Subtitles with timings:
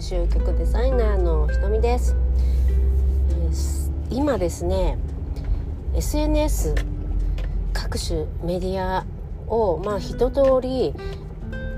[0.00, 2.16] 集客デザイナーのひとみです、
[3.28, 4.96] えー、今ですね
[5.94, 6.74] SNS
[7.74, 9.04] 各種メディア
[9.46, 10.94] をまあ一通り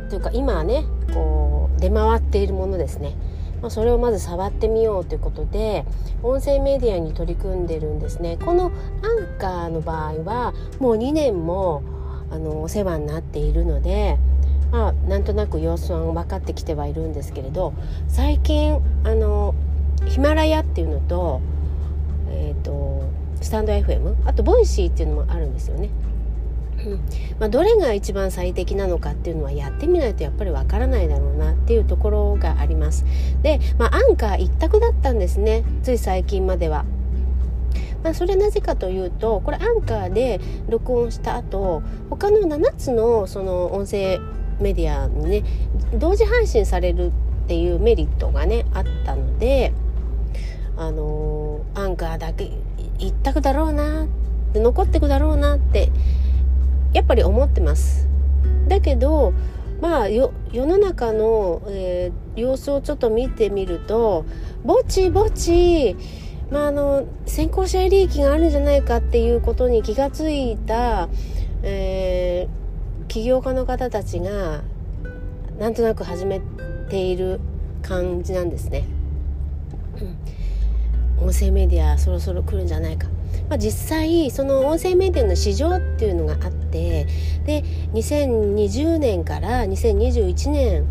[0.08, 3.16] というか今ねこう出回っているものですね、
[3.60, 5.84] まあ、それをまず触ってみようということで
[6.22, 8.38] 音声メディアに取り組んでるんですね。
[8.44, 11.82] このアンカーの場合はもう2年も
[12.30, 14.16] あのお世話になっているので
[14.72, 17.74] まあなんとなく様子は分かってきてはいるんですけれど
[18.08, 19.54] 最近あの
[20.06, 21.40] ヒマラヤっていうのと,、
[22.30, 23.04] えーと、
[23.40, 25.90] スタンド FM あとボイシーっていうのもあるんですよね。
[26.84, 27.00] うん
[27.38, 33.04] まあ、どれが一番最適なのかっていうのはやってみないとやっぱりわからないだろうなっていうところがあります。
[33.42, 36.84] で、まあ、アンカー一択だったんですねつい最近までは。
[38.02, 44.18] まあ、それなぜかというとこれアンカーで録音した後他の7つのその音声
[44.62, 45.44] メディアにね
[45.94, 47.12] 同時配信される
[47.44, 49.72] っていうメリットがねあったので
[50.76, 52.50] あのー、アンカーだけ
[52.98, 54.06] 一択だろうな
[54.52, 55.90] で残ってくだろうなって
[56.92, 58.08] やっぱり思ってます。
[58.68, 59.32] だけど
[59.80, 64.24] まあ世の中の、えー、様子をちょっと見てみると
[64.64, 65.96] ぼちぼち
[66.52, 71.08] まあ、あの先行者利益があるんじゃないかっていうことに気がついた、
[71.62, 72.61] えー、
[73.12, 74.62] 起業家の方たちが
[75.58, 76.40] なんとなく始め
[76.88, 77.40] ている
[77.82, 78.84] 感じなんですね。
[81.20, 83.08] うん、音声メディアそろそろ来るんじゃないか。
[83.50, 87.06] まあ、実際その音声メディアの市場っていうのがあって
[87.44, 90.86] で2020年から2021年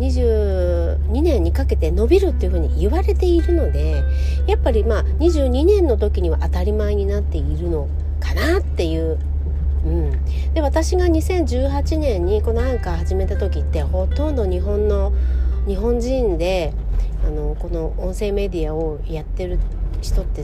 [0.00, 4.02] 22年にかけて伸びるっていうふうに言われているので
[4.48, 9.16] やっぱりまあ22年の時には当たり前になっているのかなっていう。
[9.84, 10.12] うん、
[10.54, 15.12] で私が2018年にこのアンカー始めた時ってほとんど日本の
[15.66, 16.72] 日本人で
[17.24, 19.58] あのこの音声メディアをやってる
[20.00, 20.42] 人って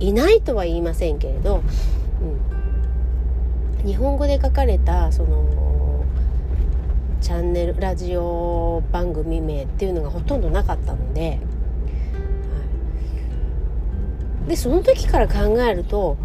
[0.00, 1.62] いないとは言いませんけれど、
[3.80, 6.04] うん、日本語で書かれたその
[7.20, 11.38] チャンネルラジオ番組名っていうのがほとんどなかったので、
[14.48, 16.16] でその時から考えると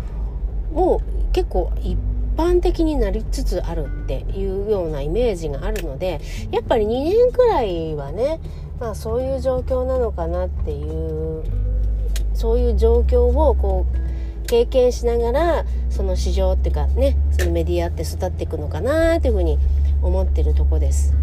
[0.72, 1.96] もう結構一
[2.38, 6.22] 般的になりつつあるっていうようなイメージがあるので
[6.52, 8.40] やっぱり2年くらいはね、
[8.80, 11.44] まあ、そういう状況なのかなっていう
[12.34, 19.58] そういう状況をこう経験しながらその市場っていうかねそのメディアって育っていくのかなっていうふうに
[20.02, 21.14] 思ってるとこです。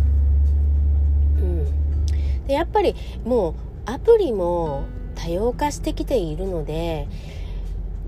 [1.39, 3.55] うん、でやっぱりもう
[3.87, 4.83] アプリも
[5.15, 7.07] 多様化してきているので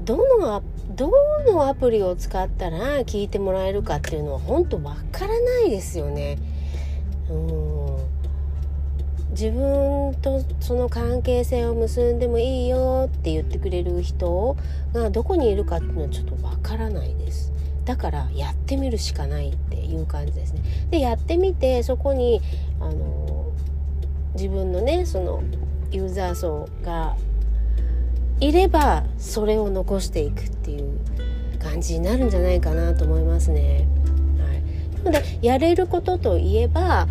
[0.06, 0.62] どの
[0.94, 1.10] ど
[1.52, 6.38] のアプリを使ったら聞いてもらえるかっていうのは本当わからないですよね。
[7.28, 7.96] うん
[9.32, 14.56] 自分とその関係性を結んでもいいよって言ってくれる人
[14.94, 17.52] がどこにいるかっていうのはちょっとわからないです。
[17.84, 20.62] だからやってみるしかないっていう感じですね。
[20.90, 22.40] でやってみてそこに
[22.80, 23.52] あの
[24.34, 25.42] 自分のねその
[25.90, 27.16] ユーザー層が
[28.40, 30.98] いればそれを残していくっていう
[31.58, 33.88] 感じになるんじゃないかなと思いますね。
[34.38, 37.08] はい、なのでやれることといえば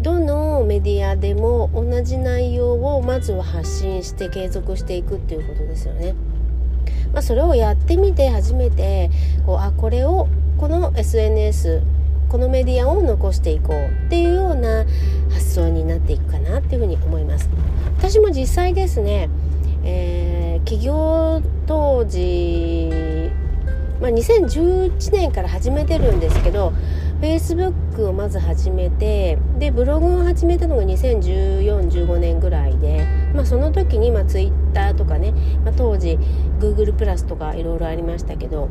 [0.00, 6.14] どのメディアでも同じ内容をまずは発信して継続していくっていうことですよね。
[7.12, 9.10] まあ、それをやってみて初めて
[9.44, 11.82] こうあこれをこの SNS
[12.28, 14.86] このメディアを残していこうっていうような
[15.30, 17.50] 発想になっていくかなっていうふうに思います
[17.98, 19.28] 私も実際ですね、
[20.72, 22.88] 起業当時、
[24.00, 26.72] まあ、2011年から始めてるんですけど
[27.20, 35.32] Facebook をまず始めてでブログを始めたのが201415年ぐらいで、まあ、その時に、まあ、Twitter とかね、
[35.62, 36.18] まあ、当時
[36.58, 38.70] Google プラスとかいろいろありましたけど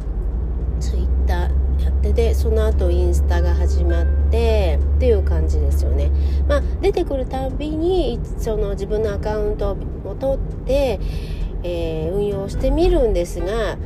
[0.80, 1.52] Twitter
[1.84, 6.12] やってでその後インスタが始まってっていう感じですよね。
[6.48, 11.00] まあ、出てくるたびにその自分のアカウントを取って、
[11.63, 13.78] えー、運用してみるんですが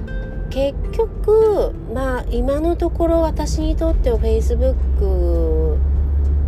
[0.50, 5.78] 結局まあ今のところ私にとっては Facebook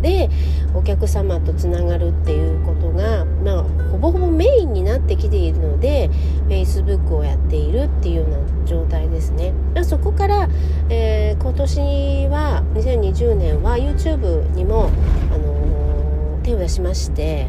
[0.02, 0.30] で
[0.74, 6.10] お客様とつながるっていうことが、まあ、ほぼほぼメインになってきているので
[6.48, 9.52] Facebook をやっているっていうような状態ですね。
[9.84, 10.48] そこから、
[10.88, 11.80] えー、今年
[12.28, 14.90] は2020年は YouTube にも、
[15.32, 17.48] あのー、手を出しまして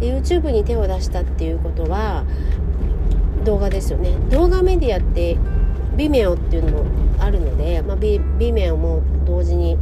[0.00, 2.24] で YouTube に手を出したっていうことは
[3.44, 4.10] 動画ですよね。
[4.30, 5.36] 動画メディアって
[5.96, 6.84] ビメオっていうのも
[7.18, 9.78] あるので、まあ、ビビメオも同時に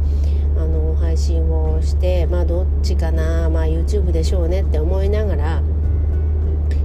[0.57, 5.61] あの配信をしてまあどっちかな、まあ、YouTube でしょうねって思いながら、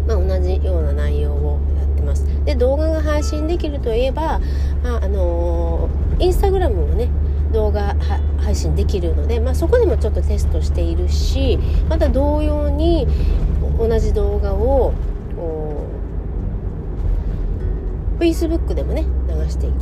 [0.07, 2.27] まあ、同じような内容をやってます。
[2.45, 4.41] で動画が配信できるといえば、
[4.83, 5.89] まああの、
[6.19, 7.09] インスタグラムもね
[7.53, 7.95] 動画
[8.41, 11.59] 配信できるので、まあ、そこでもちょっとテストしているし
[11.89, 13.07] また同様に
[13.79, 14.93] 同じ動画を
[18.19, 19.77] Facebook でもね流している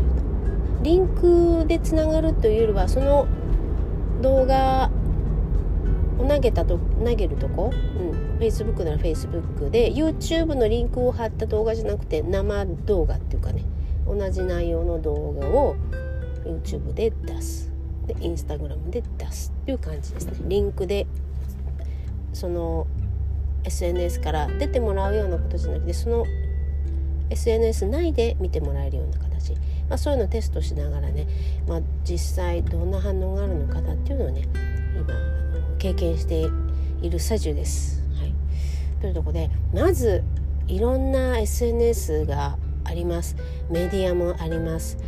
[0.83, 3.27] リンクでつながるというよりはその
[4.23, 4.91] 動画
[6.19, 13.65] を投げたと投げるとこ、うん、Facebook なら Facebook で YouTube のリンクを貼った動画じゃなくて生動画っていうかね
[14.07, 15.77] 同じ内容の動画を
[16.45, 17.73] YouTube で出す。
[18.07, 20.33] で Instagram で出すっていう感じですね。
[20.45, 21.07] リンクで
[22.33, 22.87] その
[23.65, 26.25] SNS から出てもらうようなことじゃなくてその
[27.31, 29.53] SNS 内で見てもらえるような形、
[29.89, 31.27] まあ、そういうのをテストしながらね、
[31.67, 34.49] まあ、実際どんな反応があるのかなっていうのをね
[34.95, 36.49] 今あの経験して
[37.03, 38.03] いる最中です。
[38.19, 38.35] はい、
[39.01, 40.25] というとこでまず
[40.69, 43.37] いろんな SNS があります。
[43.71, 44.99] メディアもあります。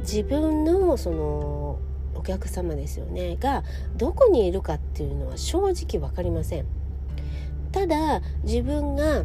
[0.00, 1.78] 自分のその
[2.14, 3.36] お客様ですよね。
[3.36, 3.64] が
[3.96, 6.66] どこにいるかっていうのは正直分かりません。
[7.72, 9.24] ただ自分が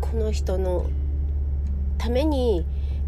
[0.00, 0.86] この人の
[2.08, 2.64] ために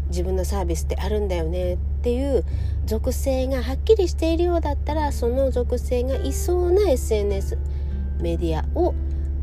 [0.09, 2.45] 自分のサービスってあるんだよねっていう
[2.85, 7.57] 属性がはっきりしているようだったらその属性がいそうな SNS
[8.19, 8.93] メディアを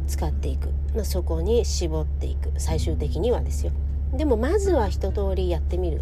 [0.06, 2.52] 使っていく、まあ、そこに絞っていく。
[2.58, 3.72] 最終的にはですよ。
[4.12, 6.00] でもまずは一通りやってみるっ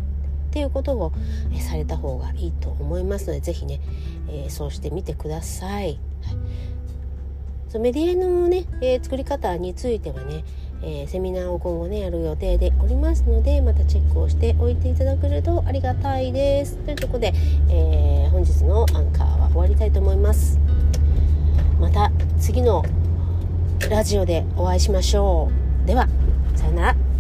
[0.51, 1.13] ていうことを
[1.59, 3.81] された方がいいと思いますので是非ね、
[4.29, 5.99] えー、そうしてみてください。
[7.73, 10.45] はい、メディアのね、えー、作り方についてはね、
[10.83, 16.77] えー、セミナーを今後ねやる予定でおりますのでまたチェックをしておいていただけるとありがたいです。
[16.79, 17.33] というところで、
[17.71, 20.59] え本日のアンカーは終わりたいと思います。
[21.81, 22.85] また次の
[23.91, 25.51] ラジオでお会いしましょ
[25.85, 25.87] う。
[25.87, 26.09] では
[26.55, 27.16] さようなら。